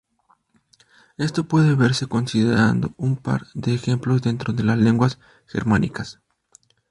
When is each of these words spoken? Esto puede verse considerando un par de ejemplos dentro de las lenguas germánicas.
Esto 1.19 1.43
puede 1.43 1.75
verse 1.75 2.07
considerando 2.07 2.91
un 2.97 3.17
par 3.17 3.45
de 3.53 3.75
ejemplos 3.75 4.23
dentro 4.23 4.51
de 4.51 4.63
las 4.63 4.79
lenguas 4.79 5.19
germánicas. 5.45 6.19